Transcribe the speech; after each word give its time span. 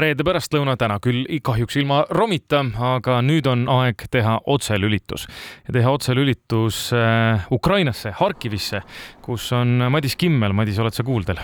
reede 0.00 0.26
pärastlõuna 0.26 0.76
täna 0.80 0.98
küll 1.02 1.26
kahjuks 1.44 1.78
ilma 1.80 2.02
romita, 2.10 2.64
aga 2.94 3.20
nüüd 3.24 3.46
on 3.50 3.66
aeg 3.80 4.06
teha 4.10 4.38
otselülitus 4.50 5.28
ja 5.68 5.76
teha 5.78 5.92
otselülitus 5.94 6.86
äh, 6.96 7.46
Ukrainasse, 7.54 8.14
Harkivisse, 8.18 8.82
kus 9.24 9.50
on 9.56 9.86
Madis 9.90 10.16
Kimmel. 10.16 10.56
Madis, 10.56 10.80
oled 10.82 10.96
sa 10.96 11.06
kuuldel? 11.06 11.40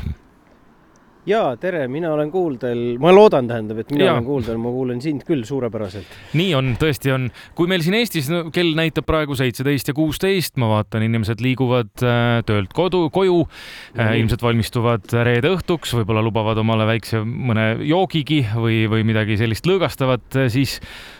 Jaa, 1.28 1.52
tere, 1.60 1.82
mina 1.92 2.10
olen 2.14 2.30
kuuldel, 2.32 2.80
ma 3.02 3.12
loodan, 3.12 3.48
tähendab, 3.50 3.82
et 3.82 3.92
mina 3.92 4.06
ja. 4.06 4.14
olen 4.14 4.26
kuuldel, 4.26 4.58
ma 4.60 4.72
kuulen 4.72 5.00
sind 5.04 5.24
küll 5.28 5.44
suurepäraselt. 5.46 6.08
nii 6.38 6.54
on, 6.56 6.72
tõesti 6.80 7.12
on. 7.14 7.28
kui 7.58 7.68
meil 7.70 7.84
siin 7.84 7.98
Eestis 7.98 8.30
no, 8.32 8.42
kell 8.54 8.72
näitab 8.78 9.06
praegu 9.08 9.36
seitseteist 9.38 9.90
ja 9.90 9.96
kuusteist, 9.96 10.56
ma 10.60 10.70
vaatan, 10.72 11.04
inimesed 11.06 11.42
liiguvad 11.44 11.92
äh, 12.04 12.40
töölt 12.48 12.72
kodu, 12.76 13.06
koju 13.12 13.42
äh,, 13.44 14.14
ilmselt 14.20 14.44
valmistuvad 14.44 15.12
reede 15.26 15.52
õhtuks, 15.56 15.92
võib-olla 16.00 16.24
lubavad 16.24 16.60
omale 16.62 16.88
väikse 16.88 17.20
mõne 17.24 17.72
joogigi 17.84 18.42
või, 18.54 18.84
või 18.90 19.04
midagi 19.08 19.36
sellist 19.40 19.68
lõõgastavat, 19.68 20.28
äh, 20.36 20.48
siis 20.52 20.78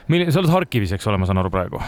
milline, 0.08 0.32
sa 0.32 0.40
oled 0.42 0.54
Harkivis, 0.54 0.94
eks 0.96 1.10
ole, 1.10 1.20
ma 1.20 1.28
saan 1.28 1.42
aru 1.42 1.52
praegu? 1.52 1.82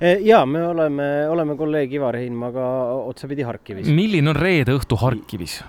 Äh, 0.00 0.22
ja 0.24 0.46
me 0.48 0.64
oleme, 0.70 1.10
oleme 1.28 1.58
kolleeg 1.60 1.92
Ivar 2.00 2.16
Heinmaga 2.16 2.64
otsapidi 3.04 3.44
Harkivis. 3.44 3.92
milline 3.92 4.32
on 4.32 4.40
reede 4.40 4.72
õhtu 4.78 4.96
Harkivis? 5.04 5.60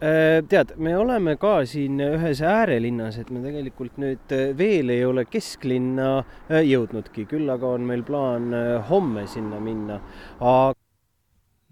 Äh, 0.00 0.40
tead, 0.48 0.70
me 0.80 0.94
oleme 0.96 1.34
ka 1.36 1.58
siin 1.68 1.98
ühes 2.00 2.38
äärelinnas, 2.40 3.18
et 3.20 3.28
me 3.28 3.42
tegelikult 3.44 3.98
nüüd 4.00 4.32
äh, 4.32 4.46
veel 4.56 4.88
ei 4.94 5.02
ole 5.04 5.26
kesklinna 5.28 6.22
äh, 6.22 6.62
jõudnudki, 6.64 7.26
küll 7.28 7.52
aga 7.52 7.74
on 7.76 7.84
meil 7.84 8.00
plaan 8.08 8.48
homme 8.88 9.26
sinna 9.28 9.58
minna 9.60 9.98
aga.... 10.38 10.72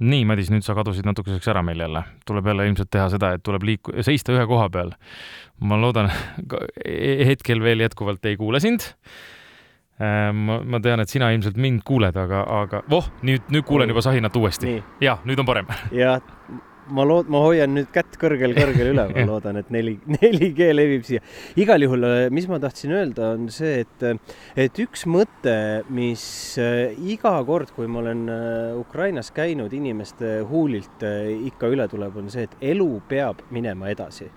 nii, 0.04 0.28
Madis, 0.28 0.52
nüüd 0.52 0.66
sa 0.66 0.76
kadusid 0.76 1.08
natukeseks 1.08 1.48
ära 1.48 1.64
meil 1.64 1.80
jälle. 1.80 2.04
tuleb 2.28 2.52
jälle 2.52 2.68
ilmselt 2.68 2.92
teha 2.92 3.08
seda, 3.16 3.32
et 3.32 3.46
tuleb 3.48 3.64
liiku-, 3.64 3.96
seista 4.04 4.36
ühe 4.36 4.44
koha 4.50 4.68
peal. 4.76 4.92
ma 5.64 5.80
loodan, 5.80 6.12
hetkel 7.32 7.64
veel 7.64 7.88
jätkuvalt 7.88 8.28
ei 8.28 8.36
kuule 8.36 8.60
sind 8.60 8.90
ma, 9.98 10.60
ma 10.60 10.84
tean, 10.84 11.00
et 11.00 11.08
sina 11.08 11.32
ilmselt 11.32 11.56
mind 11.56 11.80
kuuled, 11.88 12.20
aga, 12.20 12.44
aga 12.60 12.84
voh, 12.92 13.08
nüüd, 13.24 13.48
nüüd 13.48 13.64
kuulen 13.66 13.88
juba 13.88 14.04
sahinat 14.04 14.36
uuesti. 14.36 14.82
ja 15.00 15.16
nüüd 15.24 15.40
on 15.40 15.48
parem. 15.48 15.72
jah, 15.96 16.20
ma 16.94 17.04
lood-, 17.06 17.28
ma 17.32 17.40
hoian 17.44 17.74
nüüd 17.76 17.90
kätt 17.94 18.16
kõrgel-kõrgel 18.20 18.92
üleval, 18.92 19.26
loodan, 19.30 19.58
et 19.60 19.70
neli, 19.74 19.96
4G 20.18 20.70
levib 20.74 21.04
siia. 21.06 21.22
igal 21.60 21.82
juhul, 21.84 22.06
äh, 22.08 22.26
mis 22.34 22.48
ma 22.50 22.60
tahtsin 22.62 22.94
öelda, 22.96 23.32
on 23.36 23.48
see, 23.52 23.82
et, 23.84 24.04
äh, 24.06 24.38
et 24.66 24.78
üks 24.82 25.04
mõte, 25.10 25.56
mis 25.94 26.22
äh, 26.62 26.96
iga 27.12 27.34
kord, 27.48 27.72
kui 27.76 27.88
ma 27.90 28.02
olen 28.02 28.24
Ukrainas 28.78 29.30
käinud, 29.34 29.72
inimeste 29.74 30.38
huulilt 30.48 31.02
ikka 31.48 31.70
üle 31.72 31.88
tuleb, 31.90 32.16
on 32.20 32.30
see, 32.32 32.46
et 32.48 32.68
elu 32.72 32.88
peab 33.08 33.42
minema 33.54 33.90
edasi. 33.92 34.28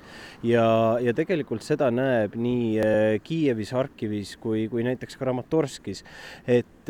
ja, 0.43 0.97
ja 1.01 1.13
tegelikult 1.15 1.63
seda 1.65 1.91
näeb 1.93 2.35
nii 2.39 3.19
Kiievis, 3.23 3.73
Harkivis 3.75 4.35
kui, 4.41 4.65
kui 4.71 4.83
näiteks 4.85 5.17
Kramatorskis, 5.19 6.03
et 6.49 6.89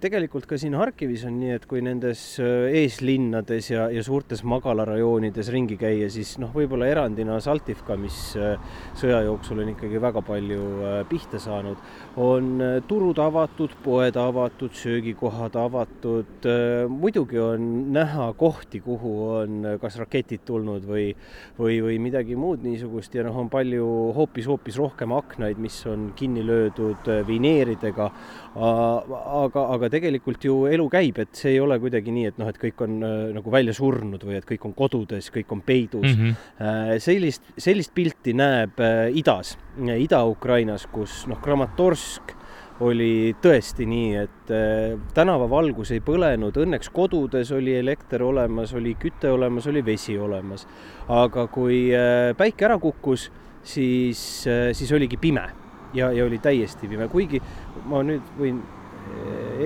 tegelikult 0.00 0.48
ka 0.48 0.58
siin 0.60 0.74
Harkivis 0.78 1.26
on 1.28 1.36
nii, 1.40 1.56
et 1.58 1.66
kui 1.68 1.82
nendes 1.84 2.22
eeslinnades 2.40 3.70
ja, 3.72 3.88
ja 3.92 4.04
suurtes 4.04 4.42
magala 4.48 4.79
kalarajoonides 4.80 5.50
ringi 5.52 5.76
käia, 5.80 6.08
siis 6.12 6.36
noh, 6.40 6.50
võib-olla 6.54 6.88
erandina 6.88 7.36
Saltivka, 7.42 7.96
mis 8.00 8.16
äh, 8.38 8.56
sõja 8.98 9.20
jooksul 9.26 9.60
on 9.62 9.72
ikkagi 9.74 10.00
väga 10.00 10.22
palju 10.24 10.66
äh, 10.80 10.96
pihta 11.08 11.40
saanud, 11.42 11.80
on 12.20 12.50
äh, 12.64 12.76
turud 12.88 13.18
avatud, 13.20 13.74
poed 13.84 14.16
avatud, 14.20 14.72
söögikohad 14.76 15.56
avatud. 15.60 16.48
muidugi 16.88 17.38
on 17.40 17.92
näha 17.92 18.30
kohti, 18.38 18.80
kuhu 18.80 19.12
on 19.40 19.66
kas 19.80 19.98
raketid 20.00 20.44
tulnud 20.46 20.86
või, 20.88 21.10
või, 21.58 21.80
või 21.84 21.98
midagi 22.00 22.36
muud 22.38 22.64
niisugust 22.64 23.14
ja 23.14 23.24
noh, 23.26 23.36
on 23.42 23.50
palju 23.52 23.86
hoopis-hoopis 24.16 24.78
rohkem 24.80 25.12
aknaid, 25.16 25.60
mis 25.60 25.76
on 25.90 26.10
kinni 26.16 26.44
löödud 26.46 27.10
vineeridega. 27.26 28.10
aga, 28.56 29.66
aga 29.76 29.90
tegelikult 29.92 30.44
ju 30.44 30.64
elu 30.66 30.88
käib, 30.90 31.20
et 31.22 31.36
see 31.36 31.54
ei 31.54 31.60
ole 31.60 31.78
kuidagi 31.78 32.14
nii, 32.14 32.26
et 32.32 32.38
noh, 32.40 32.48
et 32.50 32.58
kõik 32.58 32.80
on 32.86 32.98
nagu 33.36 33.52
välja 33.52 33.74
surnud 33.76 34.24
või 34.26 34.38
et 34.40 34.48
kõik 34.48 34.64
on 34.66 34.69
on 34.70 34.76
kodudes, 34.76 35.30
kõik 35.34 35.52
on 35.54 35.62
peidus 35.66 36.06
mm. 36.06 36.20
-hmm. 36.24 36.98
sellist, 37.02 37.42
sellist 37.58 37.94
pilti 37.94 38.34
näeb 38.36 38.80
äh, 38.80 39.08
idas, 39.14 39.56
Ida-Ukrainas, 39.80 40.86
kus 40.92 41.24
noh, 41.30 41.40
Kramatorsk 41.42 42.36
oli 42.80 43.36
tõesti 43.42 43.84
nii, 43.86 44.14
et 44.16 44.52
äh, 44.54 44.96
tänavavalgus 45.14 45.92
ei 45.92 46.00
põlenud, 46.00 46.56
õnneks 46.56 46.90
kodudes 46.92 47.52
oli 47.52 47.74
elekter 47.76 48.22
olemas, 48.22 48.74
oli 48.74 48.94
küte 49.00 49.30
olemas, 49.30 49.66
oli 49.66 49.84
vesi 49.84 50.18
olemas. 50.18 50.66
aga 51.08 51.46
kui 51.46 51.90
päike 52.36 52.64
ära 52.64 52.78
kukkus, 52.78 53.30
siis, 53.62 54.46
siis 54.72 54.92
oligi 54.92 55.16
pime 55.16 55.50
ja, 55.94 56.12
ja 56.12 56.24
oli 56.24 56.38
täiesti 56.38 56.88
pime, 56.88 57.08
kuigi 57.08 57.42
ma 57.84 58.02
nüüd 58.02 58.22
võin 58.38 58.62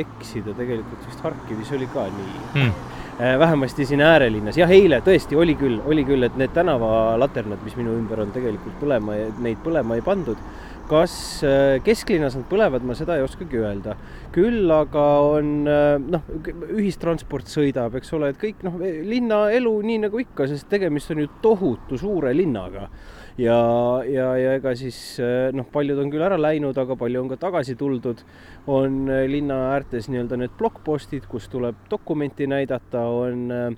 eksida, 0.00 0.54
tegelikult 0.56 1.06
vist 1.06 1.20
Harkivis 1.20 1.72
oli 1.76 1.86
ka 1.92 2.08
nii 2.08 2.34
mm 2.54 2.93
vähemasti 3.18 3.86
siin 3.86 4.02
äärelinnas, 4.02 4.58
jah, 4.58 4.70
eile 4.70 4.98
tõesti 5.04 5.36
oli 5.38 5.54
küll, 5.58 5.78
oli 5.86 6.04
küll, 6.06 6.26
et 6.26 6.36
need 6.40 6.54
tänavalaternad, 6.54 7.62
mis 7.64 7.76
minu 7.78 7.94
ümber 7.94 8.24
on 8.24 8.32
tegelikult 8.34 8.74
põlema, 8.80 9.18
neid 9.44 9.60
põlema 9.64 9.98
ei 9.98 10.04
pandud. 10.04 10.40
kas 10.84 11.40
äh, 11.48 11.78
kesklinnas 11.80 12.34
nad 12.36 12.44
põlevad, 12.44 12.82
ma 12.84 12.92
seda 12.94 13.14
ei 13.16 13.22
oskagi 13.24 13.56
öelda. 13.56 13.94
küll 14.32 14.70
aga 14.70 15.04
on 15.24 15.68
äh, 15.68 15.96
noh, 15.98 16.26
ühistransport 16.74 17.48
sõidab, 17.48 17.94
eks 17.96 18.12
ole, 18.12 18.28
et 18.34 18.40
kõik 18.40 18.60
noh, 18.66 18.76
linnaelu 18.82 19.72
nii 19.82 19.98
nagu 20.08 20.18
ikka, 20.20 20.48
sest 20.50 20.68
tegemist 20.68 21.10
on 21.10 21.24
ju 21.24 21.30
tohutu 21.42 21.98
suure 21.98 22.34
linnaga 22.36 22.90
ja, 23.38 23.58
ja, 24.06 24.28
ja 24.38 24.52
ega 24.58 24.74
siis 24.78 24.98
eh, 25.22 25.50
noh, 25.56 25.66
paljud 25.72 25.98
on 26.02 26.12
küll 26.12 26.24
ära 26.24 26.38
läinud, 26.38 26.78
aga 26.78 26.96
palju 26.98 27.22
on 27.22 27.32
ka 27.32 27.40
tagasi 27.48 27.76
tuldud. 27.78 28.22
on 28.66 29.08
eh, 29.10 29.26
linna 29.30 29.74
äärtes 29.74 30.08
nii-öelda 30.08 30.38
need 30.40 30.54
blokkpostid, 30.58 31.26
kus 31.30 31.48
tuleb 31.52 31.76
dokumenti 31.90 32.46
näidata, 32.46 33.04
on 33.08 33.50
eh, 33.50 33.68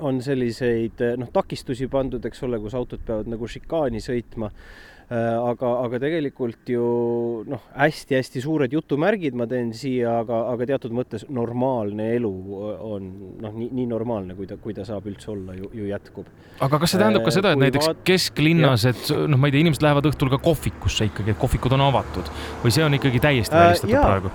on 0.00 0.20
selliseid 0.22 1.00
noh, 1.18 1.30
takistusi 1.32 1.88
pandud, 1.88 2.24
eks 2.24 2.44
ole, 2.44 2.60
kus 2.60 2.76
autod 2.78 3.00
peavad 3.06 3.30
nagu 3.32 3.48
šikaani 3.48 4.02
sõitma 4.04 4.52
Äh, 5.08 5.16
aga, 5.40 5.68
aga 5.86 5.96
tegelikult 6.02 6.68
ju 6.68 6.82
noh, 7.48 7.62
hästi-hästi 7.72 8.42
suured 8.44 8.74
jutumärgid 8.76 9.38
ma 9.40 9.46
teen 9.48 9.70
siia, 9.72 10.18
aga, 10.20 10.42
aga 10.52 10.66
teatud 10.68 10.92
mõttes 10.92 11.24
normaalne 11.32 12.10
elu 12.18 12.32
on 12.84 13.06
noh, 13.40 13.54
nii, 13.54 13.70
nii 13.78 13.86
normaalne, 13.88 14.36
kui 14.36 14.44
ta, 14.50 14.58
kui 14.60 14.76
ta 14.76 14.84
saab 14.84 15.08
üldse 15.08 15.30
olla, 15.32 15.56
ju, 15.56 15.70
ju 15.72 15.88
jätkub. 15.88 16.28
aga 16.60 16.82
kas 16.82 16.92
see 16.92 17.00
tähendab 17.00 17.24
ka 17.24 17.32
äh, 17.32 17.36
seda, 17.38 17.54
et 17.56 17.62
näiteks 17.62 17.88
vaat... 17.88 18.04
kesklinnas, 18.10 18.84
et 18.92 19.08
noh, 19.16 19.40
ma 19.40 19.48
ei 19.48 19.56
tea, 19.56 19.64
inimesed 19.64 19.86
lähevad 19.86 20.10
õhtul 20.12 20.34
ka 20.34 20.42
kohvikusse 20.44 21.08
ikkagi, 21.08 21.32
et 21.32 21.40
kohvikud 21.40 21.78
on 21.78 21.86
avatud 21.88 22.28
või 22.60 22.76
see 22.76 22.84
on 22.84 23.00
ikkagi 23.00 23.24
täiesti 23.30 23.56
äh, 23.56 23.64
välistatud 23.64 23.96
äh, 23.96 24.04
praegu? 24.10 24.34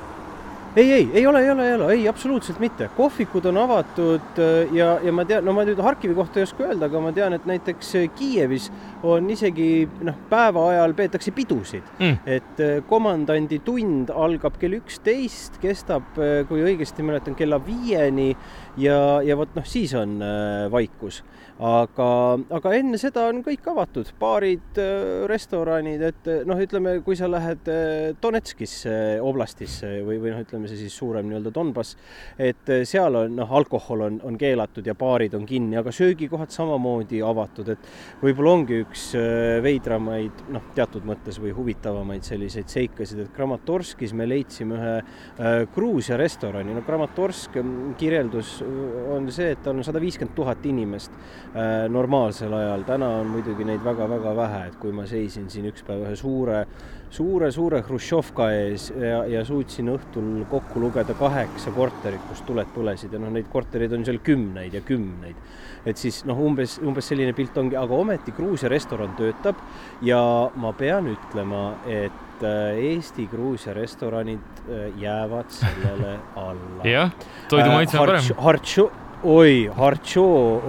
Ei, 0.75 0.91
ei, 0.91 1.09
ei 1.13 1.27
ole, 1.27 1.41
ei 1.41 1.51
ole, 1.51 1.67
ei 1.67 1.73
ole, 1.75 1.93
ei, 1.93 2.07
absoluutselt 2.07 2.59
mitte. 2.59 2.89
kohvikud 2.97 3.45
on 3.45 3.57
avatud 3.57 4.39
äh, 4.39 4.73
ja, 4.73 4.99
ja 5.03 5.13
ma 5.13 5.25
tean, 5.25 5.45
no 5.45 5.53
ma 5.53 5.65
nüüd 5.67 5.81
Harkivi 5.83 6.15
kohta 6.17 6.41
ei 6.41 6.47
oska 6.47 6.65
öelda, 6.65 6.89
aga 6.89 7.01
ma 7.03 7.11
tean, 7.13 7.35
et 7.37 7.45
näiteks 7.49 7.93
äh, 7.99 8.07
Kiievis 8.17 8.69
on 9.03 9.29
isegi 9.29 9.85
noh, 10.01 10.17
päeva 10.29 10.65
ajal 10.71 10.95
peetakse 10.97 11.33
pidusid. 11.35 11.85
Mm.. 11.99 12.17
et 12.25 12.63
äh, 12.63 12.75
komandandi 12.89 13.61
tund 13.65 14.09
algab 14.09 14.57
kell 14.61 14.79
üksteist, 14.79 15.59
kestab, 15.61 16.17
kui 16.49 16.63
õigesti 16.65 17.05
mäletan, 17.05 17.37
kella 17.37 17.59
viieni 17.63 18.31
ja, 18.81 18.97
ja 19.25 19.37
vot 19.37 19.53
noh, 19.55 19.65
siis 19.67 19.93
on 19.97 20.17
vaikus 20.73 21.21
aga, 21.59 22.09
aga 22.59 22.73
enne 22.77 22.99
seda 23.01 23.27
on 23.31 23.41
kõik 23.45 23.67
avatud, 23.71 24.11
baarid, 24.19 24.79
restoranid, 25.29 26.03
et 26.09 26.29
noh, 26.49 26.59
ütleme, 26.59 26.97
kui 27.05 27.17
sa 27.19 27.29
lähed 27.31 27.69
Donetskisse 28.21 28.95
oblastisse 29.23 29.95
või, 30.05 30.19
või 30.21 30.33
noh, 30.33 30.43
ütleme 30.45 30.69
see 30.71 30.83
siis 30.83 30.97
suurem 30.97 31.29
nii-öelda 31.29 31.53
Donbass, 31.55 31.97
et 32.37 32.73
seal 32.89 33.19
on 33.19 33.37
noh, 33.39 33.55
alkohol 33.57 34.05
on, 34.07 34.19
on 34.27 34.37
keelatud 34.39 34.87
ja 34.87 34.95
baarid 34.97 35.37
on 35.37 35.47
kinni, 35.49 35.77
aga 35.79 35.93
söögikohad 35.95 36.53
samamoodi 36.53 37.23
avatud, 37.25 37.73
et 37.75 38.23
võib-olla 38.23 38.57
ongi 38.57 38.81
üks 38.83 39.09
veidramaid 39.63 40.45
noh, 40.53 40.69
teatud 40.75 41.05
mõttes 41.07 41.39
või 41.41 41.53
huvitavamaid 41.55 42.25
selliseid 42.27 42.71
seikasid, 42.71 43.23
et 43.23 43.33
Kramatorskis 43.35 44.13
me 44.17 44.27
leidsime 44.29 44.77
ühe 44.77 44.93
äh, 44.99 45.55
Gruusia 45.73 46.17
restorani, 46.19 46.73
no 46.75 46.83
Kramatorsk 46.85 47.57
mm, 47.61 47.95
kirjeldus 47.99 48.55
on 49.13 49.29
see, 49.33 49.53
et 49.55 49.67
on 49.69 49.83
sada 49.85 50.01
viiskümmend 50.03 50.35
tuhat 50.37 50.65
inimest 50.69 51.13
äh, 51.13 51.52
normaalsel 51.93 52.53
ajal, 52.57 52.81
täna 52.87 53.11
on 53.19 53.27
muidugi 53.29 53.65
neid 53.67 53.83
väga-väga 53.85 54.31
vähe, 54.35 54.61
et 54.71 54.77
kui 54.81 54.89
ma 54.95 55.03
seisin 55.05 55.51
siin 55.53 55.67
üks 55.69 55.85
päev 55.85 56.07
ühe 56.07 56.15
suure 56.17 56.63
suure-suure 57.13 57.81
Hruštšovka 57.85 58.47
ees 58.57 58.87
ja, 58.97 59.21
ja 59.29 59.43
suutsin 59.45 59.91
õhtul 59.93 60.45
kokku 60.49 60.81
lugeda 60.81 61.13
kaheksa 61.17 61.73
korterit, 61.75 62.23
kus 62.29 62.41
tuled 62.47 62.69
põlesid 62.73 63.13
ja 63.13 63.21
noh, 63.21 63.29
neid 63.33 63.49
kortereid 63.53 63.93
on 63.93 64.05
seal 64.07 64.19
kümneid 64.25 64.73
ja 64.73 64.81
kümneid. 64.85 65.37
et 65.85 65.99
siis 65.99 66.23
noh, 66.25 66.39
umbes, 66.39 66.79
umbes 66.81 67.11
selline 67.11 67.35
pilt 67.37 67.57
ongi, 67.59 67.77
aga 67.77 68.01
ometi 68.01 68.33
Gruusia 68.33 68.71
restoran 68.71 69.13
töötab 69.19 69.59
ja 70.01 70.23
ma 70.55 70.73
pean 70.73 71.11
ütlema, 71.11 71.63
et 71.85 72.41
äh, 72.41 72.81
Eesti-Gruusia 72.95 73.75
restoranid 73.77 74.63
äh, 74.63 74.89
jäävad 74.97 75.53
sellele 75.53 76.17
alla. 76.47 76.87
jah, 76.87 77.13
toidu 77.51 77.69
maitse 77.75 77.99
on 77.99 78.07
parem. 78.07 78.31
Hartšo, 78.47 78.89
oi, 79.23 79.69
Hartšo 79.75 80.23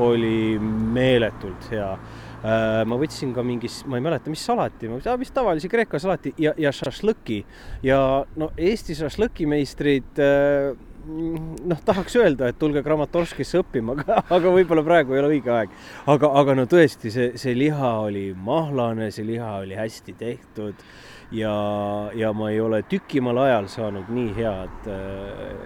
oli 0.06 0.58
meeletult 0.94 1.66
hea. 1.72 1.90
Ma 2.84 2.96
võtsin 3.00 3.32
ka 3.32 3.42
mingis, 3.46 3.80
ma 3.88 3.96
ei 3.96 4.04
mäleta, 4.04 4.28
mis 4.28 4.42
salati, 4.44 4.86
ma 4.90 4.98
mõtlesin, 4.98 5.20
mis 5.22 5.32
tavalise 5.32 5.70
Kreeka 5.72 5.98
salati 6.02 6.34
ja, 6.38 6.52
ja 6.60 6.72
šašlõki. 6.76 7.38
Ja 7.86 7.98
no 8.36 8.50
Eesti 8.60 8.96
šašlõkimeistrid 8.98 10.20
noh, 11.06 11.80
tahaks 11.84 12.16
öelda, 12.20 12.50
et 12.50 12.58
tulge 12.58 12.82
Kramatorskisse 12.84 13.60
õppima, 13.62 13.96
aga, 13.98 14.20
aga 14.36 14.52
võib-olla 14.54 14.84
praegu 14.86 15.16
ei 15.16 15.22
ole 15.22 15.32
õige 15.36 15.52
aeg. 15.54 15.74
aga, 16.10 16.30
aga 16.40 16.58
no 16.60 16.68
tõesti, 16.70 17.12
see, 17.14 17.32
see 17.40 17.56
liha 17.58 17.96
oli 18.04 18.30
mahlane, 18.36 19.10
see 19.14 19.26
liha 19.28 19.56
oli 19.64 19.78
hästi 19.78 20.16
tehtud 20.18 20.86
ja, 21.34 21.54
ja 22.14 22.32
ma 22.36 22.50
ei 22.50 22.60
ole 22.60 22.82
tükimal 22.88 23.38
ajal 23.44 23.68
saanud 23.72 24.10
nii 24.14 24.32
head, 24.38 24.88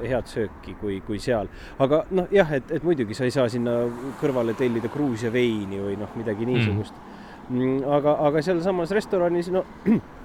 head 0.05 0.31
sööki 0.31 0.77
kui, 0.81 1.01
kui 1.07 1.21
seal. 1.23 1.51
aga 1.79 2.05
noh, 2.11 2.29
jah, 2.35 2.53
et, 2.59 2.71
et 2.75 2.85
muidugi 2.87 3.17
sa 3.17 3.29
ei 3.29 3.35
saa 3.35 3.49
sinna 3.53 3.81
kõrvale 4.21 4.57
tellida 4.59 4.91
Gruusia 4.93 5.33
veini 5.35 5.81
või 5.83 5.99
noh, 6.01 6.13
midagi 6.19 6.47
mm. 6.47 6.53
niisugust 6.55 7.03
mm.. 7.51 7.83
aga, 7.99 8.19
aga 8.29 8.45
sealsamas 8.45 8.95
restoranis, 8.97 9.53
no 9.55 9.65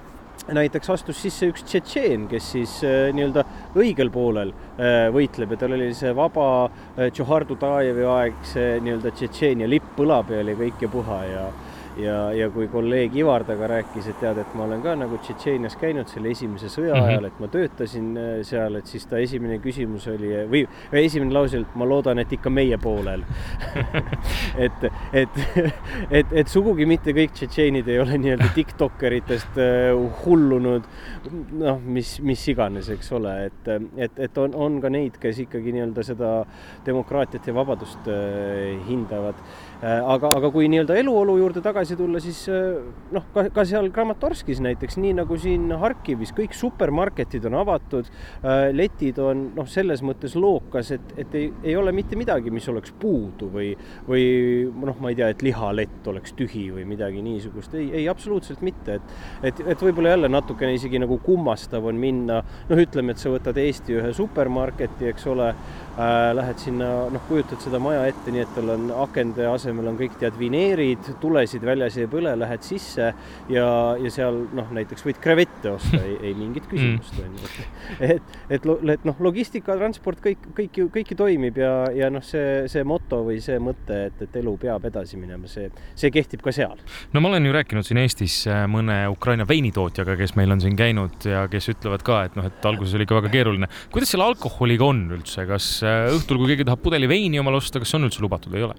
näiteks 0.52 0.90
astus 0.92 1.20
sisse 1.22 1.48
üks 1.48 1.64
tšetšeen, 1.64 2.26
kes 2.28 2.50
siis 2.56 2.74
äh, 2.84 3.08
nii-öelda 3.16 3.44
õigel 3.80 4.10
poolel 4.12 4.52
äh, 4.52 5.06
võitleb 5.14 5.54
ja 5.54 5.60
tal 5.62 5.76
oli 5.76 5.88
see 5.96 6.12
vaba 6.16 6.48
äh, 6.66 7.08
Tšohhardu 7.08 7.56
Tajevi 7.60 8.04
aegse 8.04 8.66
nii-öelda 8.84 9.14
Tšetšeenia 9.14 9.70
lipp 9.70 9.94
põla 9.96 10.20
peal 10.28 10.52
ja 10.52 10.58
kõik 10.58 10.84
ja 10.84 10.90
puha 10.92 11.20
ja 11.30 11.46
ja, 12.00 12.32
ja 12.34 12.48
kui 12.50 12.68
kolleeg 12.72 13.14
Ivar 13.16 13.44
temaga 13.46 13.68
rääkis, 13.74 14.08
et 14.10 14.18
tead, 14.22 14.38
et 14.42 14.54
ma 14.58 14.66
olen 14.66 14.82
ka 14.82 14.94
nagu 14.98 15.18
Tšetšeenias 15.22 15.76
käinud 15.80 16.10
selle 16.10 16.32
esimese 16.34 16.70
sõja 16.72 16.94
mm 16.94 17.00
-hmm. 17.00 17.10
ajal, 17.12 17.24
et 17.24 17.40
ma 17.40 17.48
töötasin 17.48 18.08
äh, 18.16 18.32
seal, 18.42 18.74
et 18.80 18.86
siis 18.86 19.06
ta 19.06 19.18
esimene 19.18 19.58
küsimus 19.58 20.06
oli 20.10 20.30
või, 20.50 20.64
või 20.92 21.04
esimene 21.04 21.32
lause 21.32 21.58
oli, 21.58 21.66
et 21.68 21.76
ma 21.76 21.88
loodan, 21.88 22.18
et 22.18 22.32
ikka 22.32 22.50
meie 22.50 22.78
poolel. 22.78 23.24
Et, 24.64 24.84
et, 25.12 25.28
et, 26.10 26.26
et 26.32 26.48
sugugi 26.48 26.86
mitte 26.86 27.10
kõik 27.10 27.32
tšetšeenid 27.34 27.88
ei 27.88 27.98
ole 27.98 28.18
nii-öelda 28.18 28.48
tiktokkeritest 28.54 29.58
äh, 29.58 29.90
hullunud, 30.24 30.86
noh, 31.58 31.80
mis, 31.80 32.20
mis 32.22 32.48
iganes, 32.48 32.88
eks 32.88 33.12
ole, 33.12 33.34
et, 33.46 33.68
et, 33.96 34.18
et 34.18 34.38
on, 34.38 34.54
on 34.54 34.80
ka 34.80 34.88
neid, 34.88 35.18
kes 35.20 35.40
ikkagi 35.46 35.74
nii-öelda 35.74 36.04
seda 36.06 36.30
demokraatiat 36.86 37.46
ja 37.46 37.54
vabadust 37.54 38.08
äh, 38.08 38.78
hindavad. 38.86 39.34
Äh, 39.34 39.73
aga, 39.84 40.30
aga 40.38 40.48
kui 40.54 40.68
nii-öelda 40.72 40.96
eluolu 40.96 41.36
juurde 41.36 41.60
tagasi 41.64 41.96
tulla, 41.98 42.20
siis 42.22 42.44
äh, 42.48 42.78
noh, 43.12 43.26
ka, 43.34 43.46
ka 43.52 43.64
seal 43.68 43.90
Kramatorskis 43.94 44.62
näiteks, 44.64 44.96
nii 45.02 45.12
nagu 45.18 45.36
siin 45.40 45.68
Harkivis, 45.80 46.32
kõik 46.36 46.54
supermarketid 46.56 47.44
on 47.50 47.58
avatud, 47.60 48.08
äh, 48.40 48.70
letid 48.72 49.20
on 49.22 49.50
noh, 49.58 49.68
selles 49.68 50.00
mõttes 50.06 50.36
lookas, 50.40 50.94
et, 50.96 51.12
et 51.20 51.36
ei, 51.36 51.50
ei 51.66 51.76
ole 51.76 51.92
mitte 51.96 52.16
midagi, 52.16 52.52
mis 52.54 52.68
oleks 52.72 52.94
puudu 53.00 53.50
või, 53.52 53.74
või 54.08 54.24
noh, 54.86 54.96
ma 55.04 55.12
ei 55.12 55.18
tea, 55.20 55.28
et 55.34 55.44
lihalett 55.44 56.08
oleks 56.08 56.32
tühi 56.38 56.66
või 56.72 56.86
midagi 56.88 57.20
niisugust, 57.24 57.76
ei, 57.76 57.90
ei 58.00 58.08
absoluutselt 58.08 58.64
mitte, 58.64 58.98
et 58.98 59.14
et, 59.44 59.60
et 59.74 59.82
võib-olla 59.84 60.14
jälle 60.14 60.30
natukene 60.32 60.74
isegi 60.78 60.98
nagu 61.02 61.18
kummastav 61.22 61.84
on 61.84 61.98
minna, 62.00 62.40
noh, 62.70 62.80
ütleme, 62.80 63.12
et 63.12 63.20
sa 63.20 63.32
võtad 63.32 63.58
Eesti 63.60 63.98
ühe 63.98 64.14
supermarketi, 64.16 65.10
eks 65.12 65.28
ole 65.28 65.50
äh,, 65.52 66.32
lähed 66.36 66.62
sinna, 66.62 66.90
noh, 67.12 67.28
kujutad 67.28 67.60
seda 67.60 67.82
maja 67.82 68.06
ette 68.08 68.32
nii, 68.32 68.46
et 68.46 68.56
tal 68.56 68.72
on 68.78 68.88
akende 69.04 69.46
asemel 69.50 69.73
asemel 69.74 69.90
on 69.90 69.98
kõik 69.98 70.14
tead 70.20 70.36
vineerid, 70.38 71.08
tulesid 71.20 71.64
väljas 71.66 71.96
ei 71.98 72.06
põle, 72.10 72.34
lähed 72.38 72.62
sisse 72.64 73.10
ja, 73.50 73.66
ja 73.98 74.10
seal 74.12 74.44
noh, 74.54 74.70
näiteks 74.74 75.04
võid 75.06 75.18
krevette 75.22 75.72
osta, 75.74 75.98
ei, 75.98 76.16
ei 76.30 76.34
mingit 76.38 76.68
küsimust 76.70 77.18
on 77.18 77.34
ju. 77.34 77.50
et, 77.98 78.36
et, 78.54 78.68
et 78.94 79.06
noh, 79.08 79.18
logistika, 79.24 79.76
transport, 79.78 80.20
kõik, 80.22 80.46
kõik 80.54 80.78
ju, 80.78 80.88
kõik 80.94 81.10
ju 81.12 81.18
toimib 81.18 81.58
ja, 81.58 81.72
ja 81.94 82.10
noh, 82.12 82.22
see, 82.24 82.64
see 82.70 82.84
moto 82.86 83.22
või 83.26 83.40
see 83.44 83.58
mõte, 83.62 84.04
et, 84.10 84.22
et 84.26 84.38
elu 84.40 84.54
peab 84.62 84.86
edasi 84.90 85.18
minema, 85.18 85.50
see, 85.50 85.70
see 85.98 86.12
kehtib 86.14 86.44
ka 86.44 86.54
seal. 86.54 86.78
no 87.12 87.24
ma 87.24 87.32
olen 87.32 87.48
ju 87.48 87.56
rääkinud 87.56 87.86
siin 87.86 88.02
Eestis 88.04 88.40
äh, 88.50 88.64
mõne 88.70 89.04
Ukraina 89.12 89.46
veinitootjaga, 89.48 90.18
kes 90.20 90.36
meil 90.38 90.54
on 90.54 90.62
siin 90.62 90.78
käinud 90.78 91.28
ja 91.28 91.46
kes 91.50 91.70
ütlevad 91.74 92.06
ka, 92.06 92.22
et 92.28 92.38
noh, 92.38 92.46
et 92.50 92.70
alguses 92.70 92.94
oli 92.94 93.08
ikka 93.08 93.18
väga 93.22 93.34
keeruline. 93.34 93.70
kuidas 93.94 94.14
selle 94.14 94.28
alkoholiga 94.30 94.86
on 94.86 95.06
üldse, 95.18 95.48
kas 95.50 95.76
äh, 95.82 96.06
õhtul, 96.14 96.40
kui 96.40 96.54
keegi 96.54 96.68
tahab 96.68 96.84
pudeli 96.84 97.10
veini 97.10 97.42
omale 97.42 97.58
osta, 97.62 97.82
kas 97.82 97.96
on 97.98 98.06
üldse 98.08 98.22
lubatud 98.22 98.54
ei 98.54 98.66
ole 98.68 98.78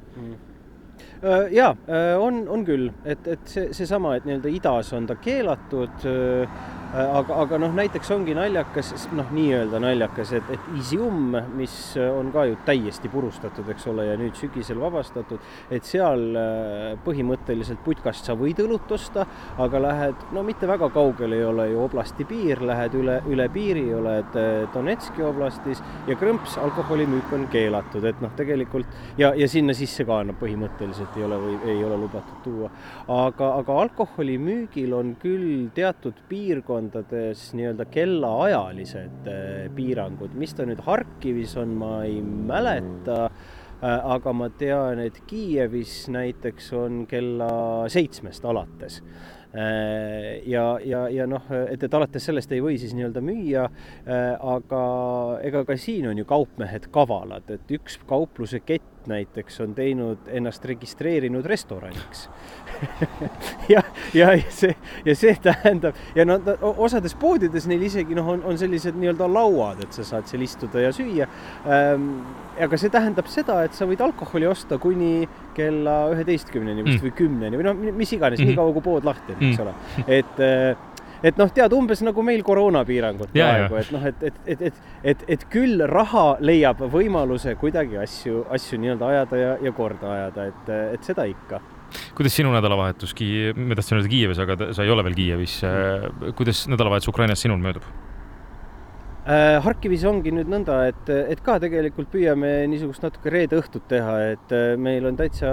Äh, 1.26 1.54
ja 1.54 1.76
äh, 1.88 2.14
on, 2.22 2.48
on 2.48 2.66
küll, 2.66 2.92
et, 3.06 3.28
et 3.28 3.48
see, 3.50 3.72
seesama, 3.74 4.16
et 4.16 4.28
nii-öelda 4.28 4.52
idas 4.54 4.92
on 4.94 5.08
ta 5.10 5.16
keelatud 5.18 6.06
Äh, 6.06 6.85
aga, 6.96 7.38
aga 7.44 7.60
noh, 7.60 7.74
näiteks 7.76 8.12
ongi 8.16 8.36
naljakas, 8.38 8.94
noh, 9.16 9.28
nii-öelda 9.36 9.80
naljakas, 9.84 10.32
et, 10.38 10.50
et 10.56 10.70
Isium, 10.80 11.36
mis 11.58 11.74
on 12.00 12.32
ka 12.34 12.46
ju 12.50 12.58
täiesti 12.68 13.10
purustatud, 13.12 13.68
eks 13.74 13.88
ole, 13.92 14.08
ja 14.10 14.18
nüüd 14.20 14.38
sügisel 14.40 14.80
vabastatud, 14.82 15.44
et 15.74 15.88
seal 15.88 16.26
äh, 16.40 16.96
põhimõtteliselt 17.06 17.82
putkast 17.86 18.30
sa 18.30 18.36
võid 18.40 18.62
õlut 18.64 18.92
osta, 18.96 19.26
aga 19.62 19.82
lähed, 19.84 20.28
no 20.36 20.44
mitte 20.48 20.70
väga 20.70 20.90
kaugel 20.94 21.36
ei 21.36 21.44
ole 21.46 21.68
ju 21.72 21.82
oblasti 21.86 22.28
piir, 22.28 22.62
lähed 22.66 22.96
üle, 22.98 23.20
üle 23.32 23.48
piiri, 23.54 23.86
oled 23.96 24.40
äh, 24.40 24.52
Donetski 24.74 25.26
oblastis 25.26 25.84
ja 26.10 26.18
krõmps, 26.20 26.58
alkoholimüük 26.62 27.34
on 27.36 27.48
keelatud, 27.52 28.06
et 28.06 28.22
noh, 28.24 28.34
tegelikult 28.38 29.20
ja, 29.20 29.34
ja 29.36 29.50
sinna 29.52 29.76
sisse 29.78 30.06
ka 30.08 30.22
no 30.28 30.38
põhimõtteliselt 30.40 31.18
ei 31.18 31.28
ole 31.28 31.42
või 31.42 31.58
ei 31.74 31.84
ole 31.84 32.00
lubatud 32.06 32.42
tuua. 32.46 32.72
aga, 33.12 33.52
aga 33.60 33.80
alkoholimüügil 33.86 34.94
on 34.96 35.16
küll 35.22 35.68
teatud 35.76 36.18
piirkond, 36.30 36.85
piirkondades 36.86 37.54
nii-öelda 37.54 37.86
kellaajalised 37.90 39.28
eh, 39.28 39.70
piirangud, 39.76 40.34
mis 40.38 40.54
ta 40.54 40.66
nüüd 40.66 40.82
Harkivis 40.86 41.56
on, 41.58 41.76
ma 41.80 42.04
ei 42.06 42.22
mäleta 42.22 43.30
eh, 43.30 44.12
aga 44.16 44.34
ma 44.34 44.50
tean, 44.50 45.00
et 45.00 45.22
Kiievis 45.28 46.08
näiteks 46.10 46.74
on 46.74 47.06
kella 47.08 47.88
seitsmest 47.90 48.46
alates. 48.46 49.02
Eh, 49.56 50.44
ja, 50.46 50.78
ja, 50.84 51.08
ja 51.10 51.26
noh, 51.28 51.46
et, 51.72 51.84
et 51.84 51.94
alates 51.94 52.26
sellest 52.26 52.52
ei 52.52 52.62
või 52.62 52.78
siis 52.78 52.94
nii-öelda 52.94 53.24
müüa, 53.24 53.70
aga 54.40 54.84
ega 55.44 55.64
ka 55.66 55.78
siin 55.80 56.10
on 56.10 56.18
ju 56.18 56.26
kaupmehed 56.28 56.90
kavalad, 56.92 57.50
et 57.50 57.72
üks 57.72 57.98
kaupluse 58.08 58.60
kett 59.06 59.08
näiteks 59.08 59.60
on 59.62 59.74
teinud 59.76 60.18
ennast 60.28 60.66
registreerinud 60.66 61.46
restoraniks 61.46 62.30
ja, 63.74 63.84
ja 64.14 64.30
see, 64.50 64.76
ja 65.06 65.16
see 65.16 65.36
tähendab 65.42 65.96
ja 66.16 66.26
no 66.26 66.40
osades 66.78 67.16
poodides 67.16 67.68
neil 67.68 67.82
isegi 67.86 68.16
noh, 68.16 68.28
on, 68.28 68.44
on 68.44 68.58
sellised 68.58 68.98
nii-öelda 68.98 69.28
lauad, 69.32 69.84
et 69.84 69.94
sa 69.94 70.04
saad 70.04 70.28
seal 70.28 70.42
istuda 70.42 70.82
ja 70.82 70.92
süüa 70.96 71.28
ähm,. 71.66 72.26
aga 72.60 72.78
see 72.78 72.90
tähendab 72.90 73.28
seda, 73.28 73.62
et 73.66 73.74
sa 73.76 73.86
võid 73.86 74.02
alkoholi 74.02 74.48
osta 74.48 74.78
kuni 74.80 75.28
kella 75.56 76.12
üheteistkümneni 76.16 76.84
vist 76.86 77.02
mm. 77.02 77.06
või 77.06 77.16
kümneni 77.16 77.60
või 77.60 77.68
noh, 77.68 77.80
mis 77.96 78.14
iganes 78.16 78.40
mm, 78.40 78.44
-hmm. 78.44 78.56
niikaua 78.56 78.76
kui 78.76 78.86
pood 78.86 79.08
lahti 79.08 79.36
on, 79.36 79.42
eks 79.44 79.60
mm. 79.60 79.66
ole, 79.66 80.14
et 80.20 80.44
äh, 80.44 80.95
et 81.26 81.40
noh, 81.42 81.52
tead 81.54 81.74
umbes 81.76 82.04
nagu 82.06 82.26
meil 82.26 82.44
koroonapiirangud 82.46 83.34
praegu, 83.34 83.80
et 83.82 83.94
noh, 83.96 84.06
et, 84.12 84.26
et, 84.30 84.42
et, 84.46 84.66
et, 84.70 84.82
et, 85.14 85.24
et 85.36 85.46
küll 85.52 85.82
raha 85.90 86.26
leiab 86.46 86.84
võimaluse 86.94 87.56
kuidagi 87.62 88.00
asju, 88.02 88.46
asju 88.54 88.82
nii-öelda 88.84 89.12
ajada 89.14 89.42
ja, 89.42 89.56
ja 89.66 89.74
korda 89.76 90.14
ajada, 90.18 90.50
et, 90.52 90.74
et 90.98 91.10
seda 91.14 91.28
ikka 91.30 91.62
kuidas 92.16 92.34
sinu 92.36 92.52
nädalavahetus, 92.52 93.14
ma 93.56 93.76
tahtsin 93.78 94.00
öelda 94.00 94.10
Kiievis, 94.12 94.40
aga 94.42 94.72
sa 94.76 94.84
ei 94.84 94.92
ole 94.92 95.04
veel 95.06 95.16
Kiievis. 95.16 95.62
kuidas 96.36 96.66
nädalavahetus 96.72 97.12
Ukrainas 97.12 97.44
sinul 97.46 97.62
möödub? 97.62 97.86
Äh, 99.26 99.56
Harkivis 99.66 100.04
ongi 100.06 100.30
nüüd 100.30 100.50
nõnda, 100.54 100.84
et, 100.86 101.08
et 101.10 101.40
ka 101.42 101.56
tegelikult 101.58 102.12
püüame 102.12 102.50
niisugust 102.70 103.02
natuke 103.02 103.32
reede 103.34 103.58
õhtut 103.58 103.88
teha, 103.90 104.20
et 104.36 104.54
äh, 104.54 104.76
meil 104.78 105.08
on 105.10 105.18
täitsa, 105.18 105.50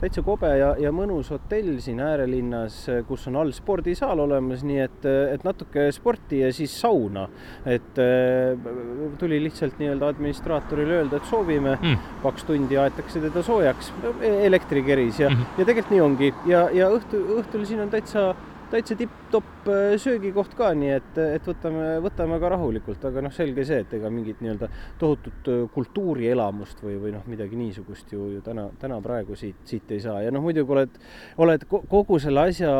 täitsa 0.00 0.24
kobe 0.24 0.48
ja, 0.56 0.70
ja 0.80 0.94
mõnus 0.96 1.28
hotell 1.34 1.74
siin 1.84 2.00
äärelinnas, 2.00 2.78
kus 3.04 3.28
on 3.28 3.36
all 3.42 3.52
spordisaal 3.52 4.24
olemas, 4.24 4.64
nii 4.64 4.80
et, 4.86 5.04
et 5.34 5.44
natuke 5.44 5.90
sporti 5.92 6.40
ja 6.40 6.48
siis 6.56 6.72
sauna. 6.80 7.26
et 7.68 8.00
äh, 8.00 8.56
tuli 9.20 9.42
lihtsalt 9.44 9.76
nii-öelda 9.76 10.14
administraatorile 10.16 11.02
öelda, 11.02 11.20
et 11.20 11.28
soovime 11.28 11.76
mm., 11.76 12.10
kaks 12.24 12.48
tundi 12.48 12.80
aetakse 12.80 13.20
teda 13.20 13.44
soojaks 13.44 13.92
elektrikeris 14.24 15.20
ja 15.20 15.28
mm, 15.28 15.36
-hmm. 15.36 15.60
ja 15.60 15.64
tegelikult 15.68 15.92
nii 15.92 16.04
ongi 16.08 16.34
ja, 16.48 16.68
ja 16.72 16.88
õhtu, 16.88 17.20
õhtul 17.42 17.68
siin 17.68 17.84
on 17.84 17.92
täitsa 17.92 18.30
täitsa 18.70 18.96
tipp-topp 18.98 19.68
äh, 19.70 19.94
söögikoht 20.02 20.54
ka, 20.58 20.72
nii 20.78 20.92
et, 20.96 21.18
et 21.36 21.48
võtame, 21.48 21.88
võtame 22.04 22.38
ka 22.42 22.50
rahulikult, 22.56 23.04
aga 23.08 23.24
noh, 23.24 23.34
selge 23.34 23.66
see, 23.68 23.82
et 23.84 23.92
ega 23.98 24.10
mingit 24.12 24.40
nii-öelda 24.44 24.70
tohutut 25.00 25.50
äh, 25.52 25.64
kultuurielamust 25.74 26.82
või, 26.84 26.96
või 27.02 27.14
noh, 27.14 27.26
midagi 27.30 27.58
niisugust 27.58 28.12
ju, 28.14 28.30
ju 28.36 28.44
täna, 28.46 28.68
täna 28.82 29.00
praegu 29.04 29.38
siit, 29.38 29.60
siit 29.68 29.90
ei 29.94 30.02
saa. 30.02 30.20
Ja 30.24 30.34
noh, 30.34 30.44
muidugi 30.44 30.76
oled, 30.76 30.98
oled 31.42 31.68
kogu 31.70 32.18
selle 32.22 32.48
asja 32.50 32.72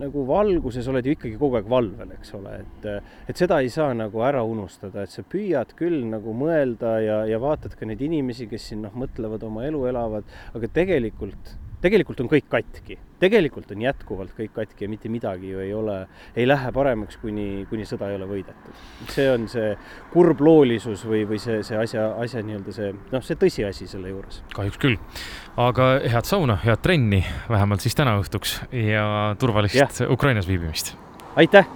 nagu 0.00 0.22
valguses 0.28 0.86
oled 0.88 1.04
ju 1.04 1.14
ikkagi 1.16 1.36
kogu 1.40 1.58
aeg 1.58 1.66
valvel, 1.68 2.14
eks 2.16 2.30
ole, 2.38 2.54
et, 2.62 2.86
et 3.28 3.40
seda 3.40 3.60
ei 3.60 3.68
saa 3.72 3.92
nagu 3.96 4.22
ära 4.24 4.42
unustada, 4.46 5.04
et 5.04 5.12
sa 5.12 5.24
püüad 5.26 5.74
küll 5.78 6.06
nagu 6.08 6.32
mõelda 6.36 6.94
ja, 7.04 7.18
ja 7.28 7.40
vaatad 7.42 7.76
ka 7.76 7.88
neid 7.88 8.00
inimesi, 8.06 8.48
kes 8.50 8.70
siin 8.70 8.86
noh, 8.86 8.94
mõtlevad 8.96 9.44
oma 9.46 9.66
elu, 9.68 9.82
elavad, 9.90 10.38
aga 10.56 10.72
tegelikult 10.80 11.52
tegelikult 11.80 12.20
on 12.22 12.28
kõik 12.30 12.46
katki, 12.50 12.96
tegelikult 13.20 13.70
on 13.74 13.82
jätkuvalt 13.84 14.32
kõik 14.36 14.52
katki 14.56 14.84
ja 14.84 14.90
mitte 14.92 15.10
midagi 15.12 15.50
ju 15.52 15.62
ei 15.62 15.72
ole, 15.76 15.96
ei 16.36 16.46
lähe 16.48 16.72
paremaks, 16.76 17.18
kuni, 17.22 17.66
kuni 17.70 17.86
sõda 17.88 18.10
ei 18.10 18.18
ole 18.18 18.28
võidetud. 18.30 18.80
see 19.12 19.28
on 19.32 19.48
see 19.48 19.74
kurbloolisus 20.12 21.04
või, 21.08 21.24
või 21.28 21.40
see, 21.42 21.62
see 21.66 21.78
asja, 21.80 22.10
asja 22.20 22.44
nii-öelda 22.46 22.76
see, 22.76 22.92
noh, 23.12 23.24
see 23.24 23.38
tõsiasi 23.40 23.88
selle 23.90 24.12
juures. 24.12 24.42
kahjuks 24.54 24.80
küll. 24.80 24.98
aga 25.60 25.92
head 26.04 26.28
sauna, 26.28 26.60
head 26.64 26.82
trenni, 26.84 27.24
vähemalt 27.48 27.84
siis 27.84 27.96
täna 27.98 28.18
õhtuks 28.20 28.60
ja 28.72 29.36
turvalist 29.40 29.80
ja. 29.80 29.88
Ukrainas 30.10 30.48
viibimist! 30.48 30.96
aitäh! 31.36 31.68